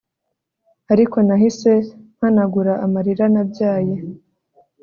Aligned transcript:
Ariko 0.93 1.17
nahise 1.27 1.71
mpanagura 2.15 2.73
amarira 2.85 3.25
nabyaye 3.33 3.95